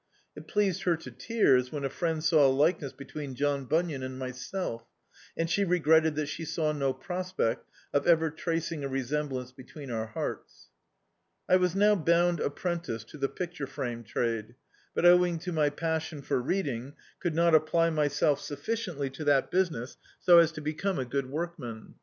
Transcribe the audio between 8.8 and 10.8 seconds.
a resemblance between our hearts.